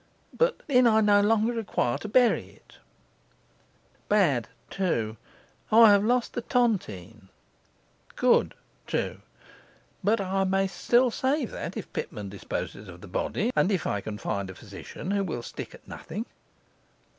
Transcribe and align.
But 0.35 0.61
then 0.65 0.87
I 0.87 0.99
no 0.99 1.21
longer 1.21 1.53
require 1.53 1.99
to 1.99 2.07
bury 2.07 2.49
it. 2.63 2.79
2. 4.71 5.15
I 5.71 5.91
have 5.91 6.03
lost 6.03 6.33
the 6.33 6.41
tontine. 6.41 7.27
2.But 8.17 10.19
I 10.19 10.43
may 10.45 10.65
still 10.65 11.11
save 11.11 11.51
that 11.51 11.77
if 11.77 11.93
Pitman 11.93 12.29
disposes 12.29 12.87
of 12.87 13.01
the 13.01 13.07
body, 13.07 13.51
and 13.55 13.71
if 13.71 13.85
I 13.85 14.01
can 14.01 14.17
find 14.17 14.49
a 14.49 14.55
physician 14.55 15.11
who 15.11 15.23
will 15.23 15.43
stick 15.43 15.75
at 15.75 15.87
nothing. 15.87 16.25